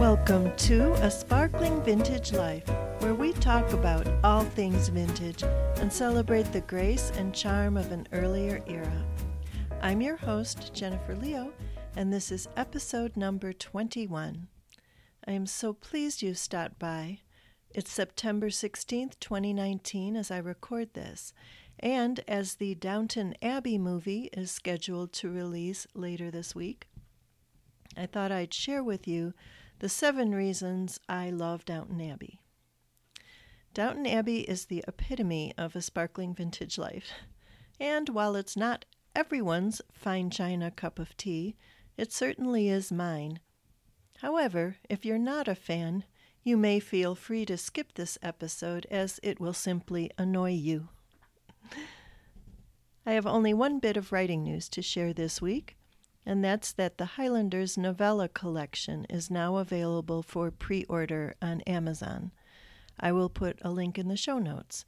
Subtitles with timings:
[0.00, 2.66] Welcome to A Sparkling Vintage Life,
[3.00, 5.42] where we talk about all things vintage
[5.76, 9.04] and celebrate the grace and charm of an earlier era.
[9.82, 11.52] I'm your host, Jennifer Leo,
[11.96, 14.48] and this is episode number 21.
[15.28, 17.18] I am so pleased you stopped by.
[17.68, 21.34] It's September 16th, 2019, as I record this,
[21.78, 26.88] and as the Downton Abbey movie is scheduled to release later this week,
[27.98, 29.34] I thought I'd share with you
[29.80, 32.38] the Seven Reasons I Love Downton Abbey.
[33.72, 37.12] Downton Abbey is the epitome of a sparkling vintage life,
[37.80, 38.84] and while it's not
[39.16, 41.56] everyone's fine china cup of tea,
[41.96, 43.40] it certainly is mine.
[44.18, 46.04] However, if you're not a fan,
[46.42, 50.90] you may feel free to skip this episode as it will simply annoy you.
[53.06, 55.78] I have only one bit of writing news to share this week
[56.26, 62.32] and that's that the Highlanders novella collection is now available for pre order on Amazon.
[62.98, 64.84] I will put a link in the show notes.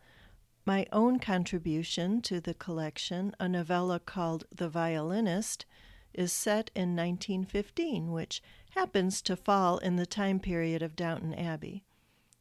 [0.65, 5.67] My own contribution to the collection, a novella called The Violinist,
[6.15, 8.43] is set in 1915, which
[8.75, 11.85] happens to fall in the time period of Downton Abbey.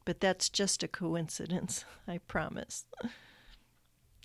[0.04, 2.84] But that's just a coincidence, I promise.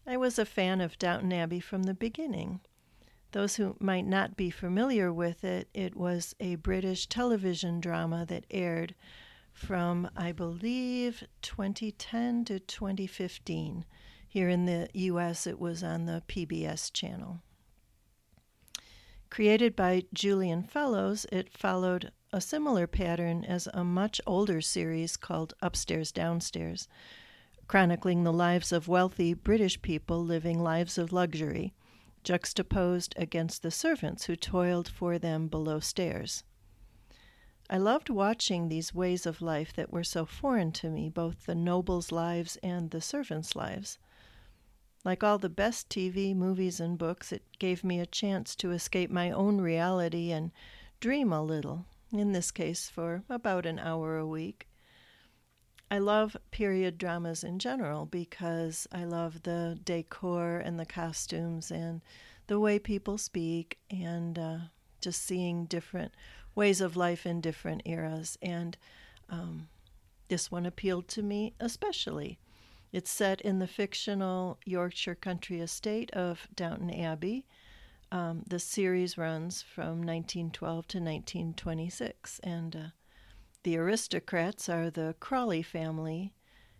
[0.05, 2.61] I was a fan of Downton Abbey from the beginning.
[3.33, 8.45] Those who might not be familiar with it, it was a British television drama that
[8.49, 8.95] aired
[9.51, 13.85] from, I believe, 2010 to 2015.
[14.29, 17.41] Here in the US, it was on the PBS channel.
[19.29, 25.53] Created by Julian Fellowes, it followed a similar pattern as a much older series called
[25.61, 26.87] Upstairs Downstairs,
[27.67, 31.73] chronicling the lives of wealthy British people living lives of luxury
[32.27, 36.43] juxtaposed against the servants who toiled for them below stairs.
[37.69, 41.55] I loved watching these ways of life that were so foreign to me, both the
[41.55, 43.97] nobles' lives and the servants' lives.
[45.05, 49.09] Like all the best TV, movies, and books, it gave me a chance to escape
[49.09, 50.51] my own reality and
[50.99, 54.67] dream a little, in this case for about an hour a week.
[55.89, 62.01] I love period dramas in general because I love the decor and the costumes and
[62.47, 64.57] the way people speak and uh,
[64.99, 66.13] just seeing different
[66.55, 68.37] ways of life in different eras.
[68.41, 68.77] And
[69.29, 69.69] um,
[70.27, 72.39] this one appealed to me especially.
[72.91, 77.45] It's set in the fictional Yorkshire country estate of Downton Abbey.
[78.11, 82.79] Um, the series runs from 1912 to 1926, and uh,
[83.67, 86.33] the aristocrats are the Crawley family,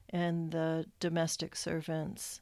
[0.09, 2.39] and the domestic servants.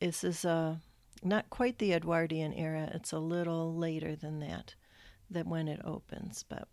[0.00, 0.80] This is a
[1.22, 2.90] not quite the Edwardian era.
[2.92, 4.74] It's a little later than that,
[5.30, 6.42] than when it opens.
[6.42, 6.66] But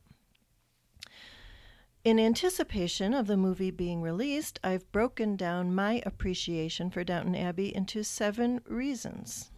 [2.04, 7.76] in anticipation of the movie being released, I've broken down my appreciation for Downton Abbey
[7.76, 9.52] into seven reasons.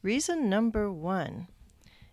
[0.00, 1.48] Reason number one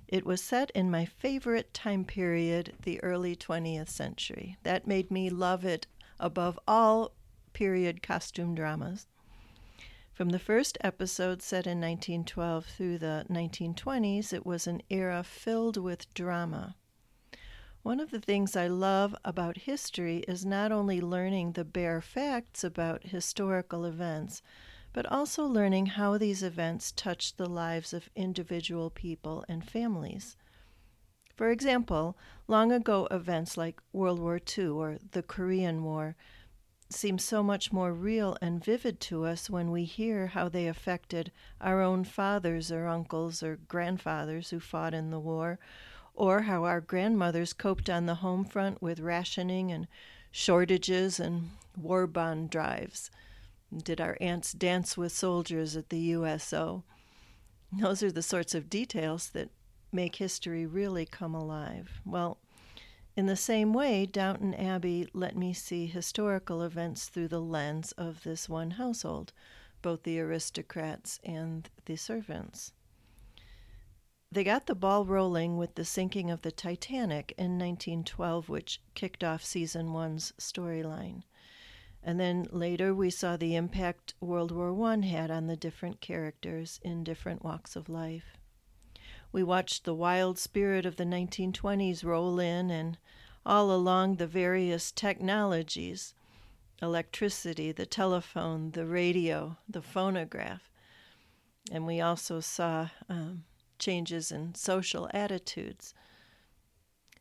[0.08, 4.58] it was set in my favorite time period, the early 20th century.
[4.64, 5.88] That made me love it
[6.20, 7.12] above all
[7.54, 9.08] period costume dramas.
[10.14, 15.76] From the first episode set in 1912 through the 1920s, it was an era filled
[15.76, 16.76] with drama.
[17.84, 22.64] One of the things I love about history is not only learning the bare facts
[22.64, 24.42] about historical events,
[24.96, 30.38] but also learning how these events touch the lives of individual people and families.
[31.36, 32.18] For example,
[32.48, 36.16] long ago events like World War II or the Korean War
[36.90, 41.30] seem so much more real and vivid to us when we hear how they affected
[41.60, 45.60] our own fathers or uncles or grandfathers who fought in the war,
[46.14, 49.90] or how our grandmothers coped on the home front with rationing and
[50.32, 53.12] shortages and war bond drives.
[53.84, 56.84] Did our aunts dance with soldiers at the USO?
[57.72, 59.50] Those are the sorts of details that
[59.92, 62.00] make history really come alive.
[62.06, 62.38] Well,
[63.16, 68.24] in the same way, Downton Abbey let me see historical events through the lens of
[68.24, 69.34] this one household,
[69.82, 72.74] both the aristocrats and the servants.
[74.32, 79.24] They got the ball rolling with the sinking of the Titanic in 1912, which kicked
[79.24, 81.24] off season one's storyline.
[82.08, 86.80] And then later we saw the impact World War I had on the different characters
[86.84, 88.38] in different walks of life.
[89.32, 93.00] We watched the wild spirit of the 1920s roll in and
[93.44, 96.14] all along the various technologies
[96.82, 100.70] electricity, the telephone, the radio, the phonograph.
[101.72, 103.46] And we also saw um,
[103.80, 105.94] changes in social attitudes.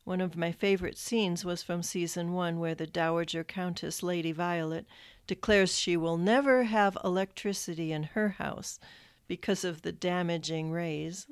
[0.05, 4.87] One of my favorite scenes was from season one, where the Dowager Countess Lady Violet
[5.27, 8.79] declares she will never have electricity in her house
[9.27, 11.27] because of the damaging rays.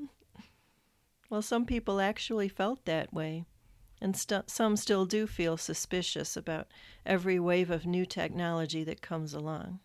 [1.28, 3.44] Well, some people actually felt that way,
[4.00, 6.69] and st- some still do feel suspicious about
[7.04, 9.80] every wave of new technology that comes along.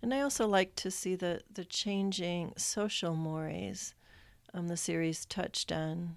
[0.00, 3.94] And I also like to see the, the changing social mores.
[4.54, 6.16] Um, the series touched on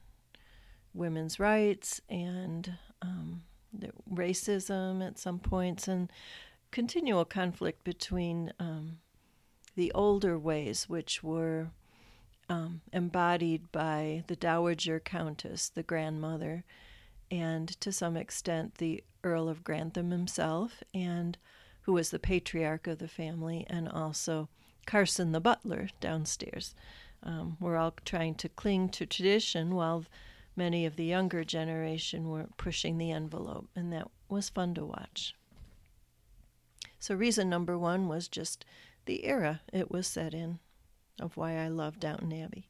[0.93, 3.43] women's rights and um,
[4.11, 6.11] racism at some points, and
[6.71, 8.99] continual conflict between um,
[9.75, 11.69] the older ways, which were
[12.49, 16.63] um, embodied by the Dowager Countess, the grandmother,
[17.31, 21.37] and to some extent the Earl of Grantham himself, and
[21.81, 24.49] who was the patriarch of the family, and also
[24.85, 26.73] Carson the butler downstairs.
[27.21, 30.05] Um, we're all trying to cling to tradition while
[30.59, 35.33] many of the younger generation were pushing the envelope, and that was fun to watch.
[36.99, 38.65] So, reason number one was just
[39.05, 40.59] the era it was set in,
[41.17, 42.67] of why I love Downton Abbey.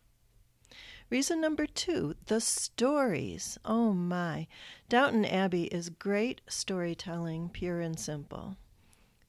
[1.10, 3.58] Reason number two, the stories.
[3.66, 4.46] Oh my.
[4.88, 8.56] Downton Abbey is great storytelling, pure and simple.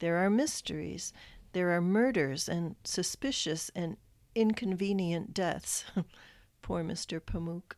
[0.01, 1.15] There are mysteries.
[1.55, 3.97] There are murders and suspicious and
[4.35, 5.85] inconvenient deaths.
[6.63, 7.19] Poor Mr.
[7.19, 7.75] Pamuk.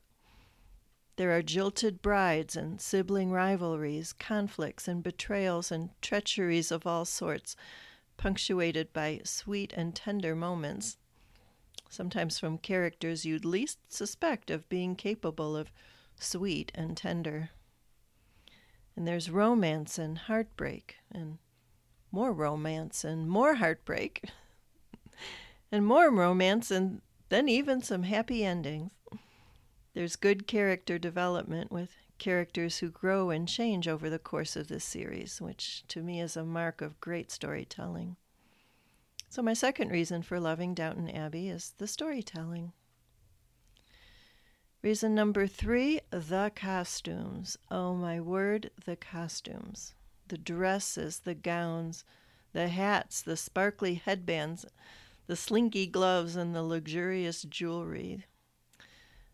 [1.16, 7.54] There are jilted brides and sibling rivalries, conflicts and betrayals and treacheries of all sorts,
[8.16, 10.96] punctuated by sweet and tender moments,
[11.90, 15.70] sometimes from characters you'd least suspect of being capable of
[16.18, 17.50] sweet and tender.
[18.96, 21.38] And there's romance and heartbreak and
[22.10, 24.24] more romance and more heartbreak
[25.72, 28.90] and more romance and then even some happy endings.
[29.94, 34.84] There's good character development with characters who grow and change over the course of this
[34.84, 38.16] series, which to me is a mark of great storytelling.
[39.28, 42.72] So, my second reason for loving Downton Abbey is the storytelling.
[44.82, 47.56] Reason number three the costumes.
[47.70, 49.94] Oh, my word, the costumes
[50.28, 52.04] the dresses, the gowns,
[52.54, 54.64] the hats, the sparkly headbands,
[55.26, 58.24] the slinky gloves, and the luxurious jewelry.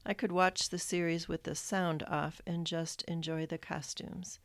[0.08, 4.38] I could watch the series with the sound off and just enjoy the costumes.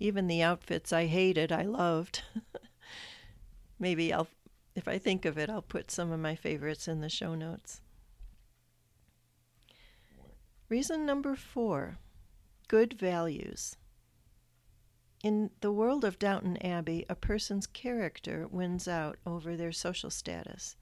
[0.00, 2.22] Even the outfits I hated, I loved.
[3.78, 4.26] Maybe I'll,
[4.74, 7.80] if I think of it, I'll put some of my favorites in the show notes.
[10.68, 11.98] Reason number four
[12.66, 13.76] good values.
[15.22, 20.76] In the world of Downton Abbey, a person's character wins out over their social status.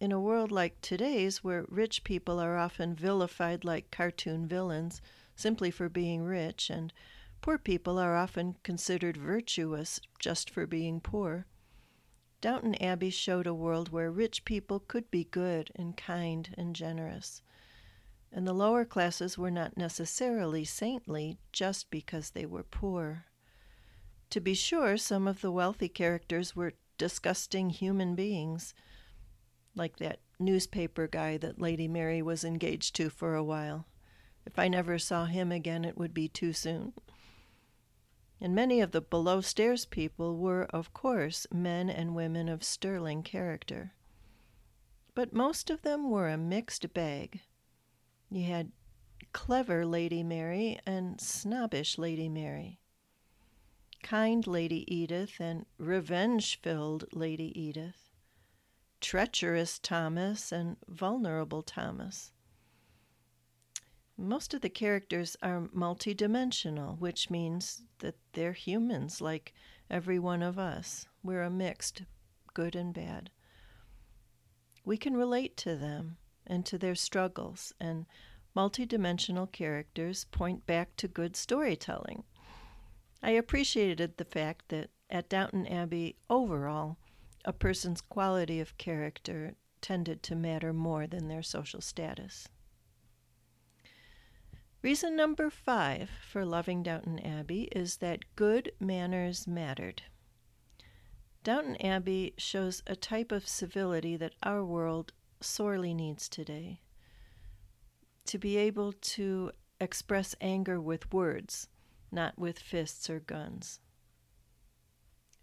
[0.00, 5.00] In a world like today's, where rich people are often vilified like cartoon villains
[5.36, 6.92] simply for being rich, and
[7.40, 11.46] poor people are often considered virtuous just for being poor,
[12.40, 17.42] Downton Abbey showed a world where rich people could be good and kind and generous
[18.32, 23.24] and the lower classes were not necessarily saintly just because they were poor.
[24.30, 28.72] To be sure, some of the wealthy characters were disgusting human beings,
[29.74, 33.86] like that newspaper guy that Lady Mary was engaged to for a while.
[34.46, 36.94] If I never saw him again, it would be too soon.
[38.40, 43.22] And many of the below stairs people were, of course, men and women of sterling
[43.22, 43.92] character.
[45.14, 47.40] But most of them were a mixed bag.
[48.30, 48.72] You had
[49.32, 52.80] clever Lady Mary and snobbish Lady Mary,
[54.02, 58.09] kind Lady Edith and revenge filled Lady Edith,
[59.00, 62.32] treacherous Thomas and vulnerable Thomas.
[64.16, 69.54] Most of the characters are multidimensional, which means that they're humans like
[69.88, 71.06] every one of us.
[71.22, 72.02] We're a mixed
[72.52, 73.30] good and bad.
[74.84, 78.06] We can relate to them and to their struggles, and
[78.56, 82.24] multidimensional characters point back to good storytelling.
[83.22, 86.98] I appreciated the fact that at Downton Abbey, overall,
[87.44, 92.48] a person's quality of character tended to matter more than their social status.
[94.82, 100.02] Reason number five for loving Downton Abbey is that good manners mattered.
[101.44, 106.80] Downton Abbey shows a type of civility that our world sorely needs today.
[108.26, 111.68] To be able to express anger with words,
[112.12, 113.80] not with fists or guns.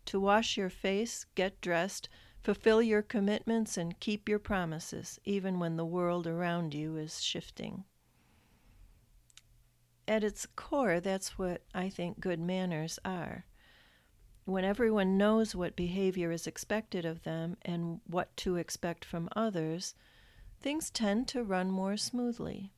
[0.08, 2.10] To wash your face, get dressed,
[2.42, 7.84] fulfill your commitments, and keep your promises, even when the world around you is shifting.
[10.08, 13.46] at its core, that's what I think good manners are.
[14.46, 19.94] When everyone knows what behavior is expected of them and what to expect from others,
[20.62, 22.72] things tend to run more smoothly.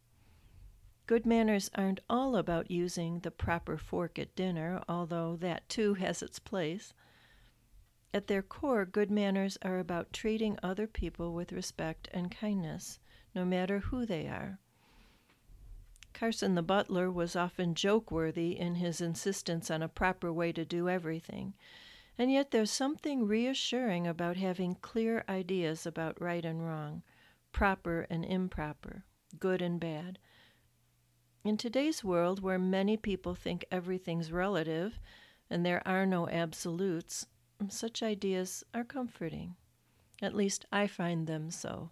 [1.05, 6.23] Good manners aren't all about using the proper fork at dinner, although that too has
[6.23, 6.93] its place.
[8.11, 12.99] At their core, good manners are about treating other people with respect and kindness,
[13.35, 14.59] no matter who they are.
[16.11, 20.65] Carson the butler was often joke worthy in his insistence on a proper way to
[20.65, 21.53] do everything,
[22.17, 27.03] and yet there's something reassuring about having clear ideas about right and wrong,
[27.51, 29.05] proper and improper,
[29.39, 30.17] good and bad.
[31.45, 34.99] In today's world, where many people think everything's relative
[35.49, 37.27] and there are no absolutes,
[37.67, 39.55] such ideas are comforting.
[40.21, 41.91] At least I find them so.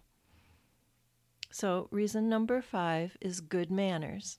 [1.50, 4.38] So, reason number five is good manners.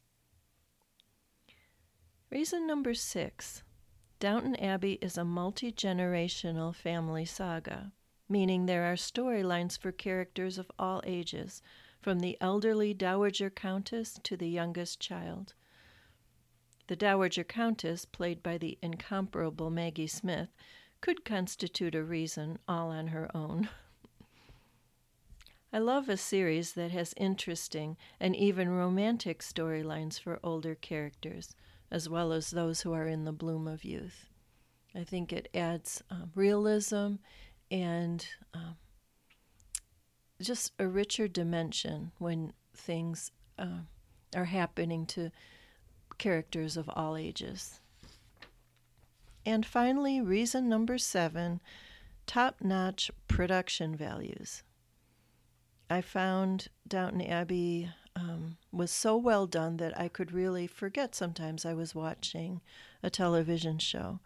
[2.31, 3.63] Reason number six
[4.19, 7.91] Downton Abbey is a multi generational family saga,
[8.27, 11.62] meaning there are storylines for characters of all ages,
[12.01, 15.53] from the elderly Dowager Countess to the youngest child.
[16.88, 20.50] The Dowager Countess, played by the incomparable Maggie Smith,
[21.01, 23.70] could constitute a reason all on her own.
[25.72, 31.56] I love a series that has interesting and even romantic storylines for older characters,
[31.91, 34.25] as well as those who are in the bloom of youth.
[34.96, 37.15] I think it adds um, realism
[37.70, 38.77] and um,
[40.41, 43.82] just a richer dimension when things uh,
[44.36, 45.32] are happening to
[46.18, 47.79] characters of all ages.
[49.50, 51.60] And finally, reason number seven
[52.27, 54.62] top notch production values.
[55.89, 61.65] I found Downton Abbey um, was so well done that I could really forget sometimes
[61.65, 62.62] I was watching
[63.01, 64.20] a television show.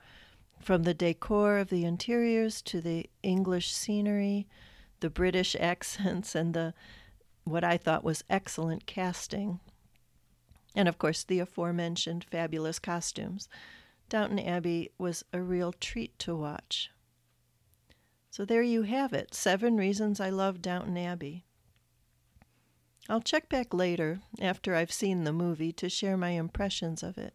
[0.59, 4.45] From the decor of the interiors to the English scenery,
[4.99, 6.73] the British accents, and the
[7.45, 9.61] what I thought was excellent casting.
[10.75, 13.47] And of course, the aforementioned fabulous costumes.
[14.13, 16.91] Downton Abbey was a real treat to watch.
[18.29, 21.45] So there you have it seven reasons I love Downton Abbey.
[23.09, 27.33] I'll check back later, after I've seen the movie, to share my impressions of it.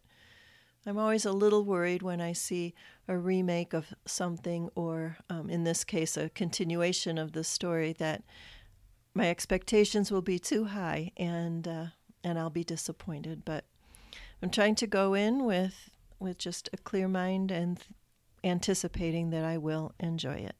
[0.85, 2.73] I'm always a little worried when I see
[3.09, 8.23] a remake of something, or um, in this case, a continuation of the story, that
[9.13, 11.85] my expectations will be too high and uh,
[12.23, 13.43] and I'll be disappointed.
[13.43, 13.65] But
[14.41, 17.79] I'm trying to go in with with just a clear mind and
[18.43, 20.55] anticipating that I will enjoy it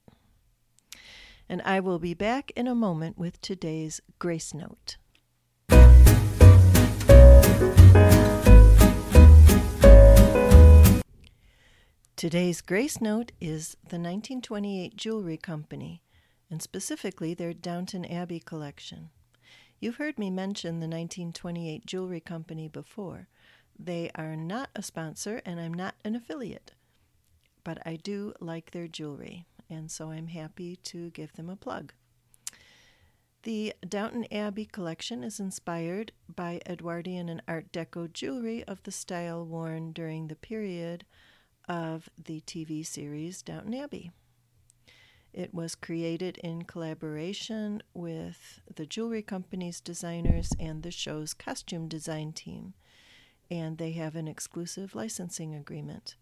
[1.49, 4.97] and I will be back in a moment with today's Grace Note.
[12.15, 16.03] Today's Grace Note is the 1928 Jewelry Company,
[16.51, 19.09] and specifically their Downton Abbey collection.
[19.79, 23.27] You've heard me mention the 1928 Jewelry Company before.
[23.79, 26.73] They are not a sponsor, and I'm not an affiliate,
[27.63, 31.93] but I do like their jewelry and so I'm happy to give them a plug.
[33.43, 39.45] The Downton Abbey collection is inspired by Edwardian and Art Deco jewelry of the style
[39.45, 41.05] worn during the period
[41.67, 44.11] of the TV series Downton Abbey.
[45.31, 52.33] It was created in collaboration with the jewelry company's designers and the show's costume design
[52.33, 52.73] team,
[53.51, 56.15] and they have an exclusive licensing agreement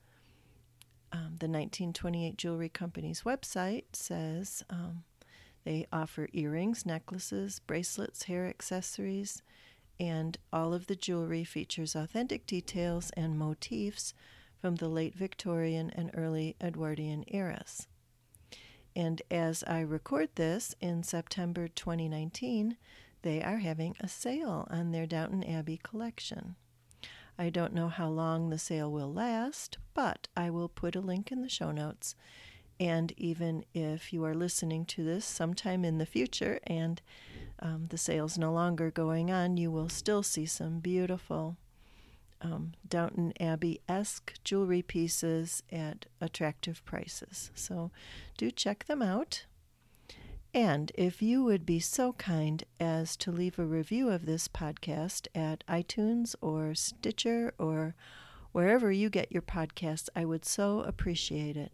[1.12, 5.04] um, the 1928 Jewelry Company's website says um,
[5.64, 9.42] they offer earrings, necklaces, bracelets, hair accessories,
[10.00, 14.14] and all of the jewelry features authentic details and motifs
[14.60, 17.88] from the late Victorian and early Edwardian eras.
[18.96, 22.78] And as I record this in September 2019,
[23.22, 26.56] they are having a sale on their Downton Abbey collection.
[27.38, 31.32] I don't know how long the sale will last, but I will put a link
[31.32, 32.16] in the show notes.
[32.80, 37.02] And even if you are listening to this sometime in the future and
[37.60, 41.58] um, the sale's no longer going on, you will still see some beautiful
[42.42, 47.52] um, Downton Abbey esque jewelry pieces at attractive prices.
[47.56, 47.92] So
[48.38, 49.46] do check them out.
[50.58, 55.28] And if you would be so kind as to leave a review of this podcast
[55.36, 57.94] at iTunes or Stitcher or
[58.54, 61.72] wherever you get your podcasts, I would so appreciate it.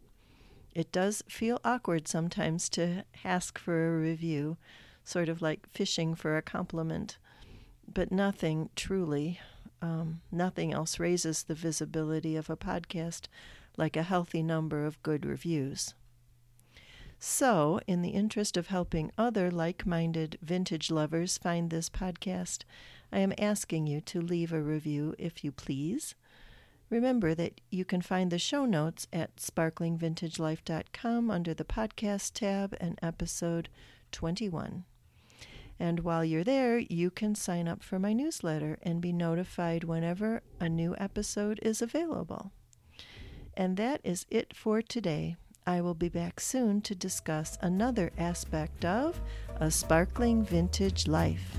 [0.76, 4.58] It does feel awkward sometimes to ask for a review,
[5.06, 7.18] sort of like fishing for a compliment,
[7.88, 9.40] but nothing truly
[9.82, 13.28] um, nothing else raises the visibility of a podcast
[13.78, 15.94] like a healthy number of good reviews.
[17.26, 22.66] So, in the interest of helping other like minded vintage lovers find this podcast,
[23.14, 26.16] I am asking you to leave a review if you please.
[26.90, 33.00] Remember that you can find the show notes at sparklingvintagelife.com under the podcast tab and
[33.02, 33.70] episode
[34.12, 34.84] 21.
[35.80, 40.44] And while you're there, you can sign up for my newsletter and be notified whenever
[40.60, 42.52] a new episode is available.
[43.56, 45.38] And that is it for today.
[45.66, 49.22] I will be back soon to discuss another aspect of
[49.56, 51.58] a sparkling vintage life.